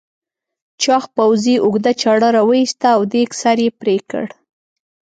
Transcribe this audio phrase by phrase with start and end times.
[0.81, 4.25] چاغ پوځي اوږده چاړه راوایسته او دېگ سر یې پرې کړ.